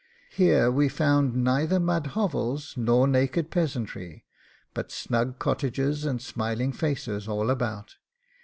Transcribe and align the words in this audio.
Here 0.31 0.71
we 0.71 0.89
found 0.89 1.35
neither 1.35 1.79
mud 1.79 2.07
hovels 2.17 2.73
nor 2.75 3.07
naked 3.07 3.51
peasantry, 3.51 4.25
but 4.73 4.91
snug 4.91 5.37
cottages 5.37 6.05
and 6.05 6.19
smiling 6.19 6.71
faces 6.73 7.27
all 7.27 7.51
about. 7.51 7.97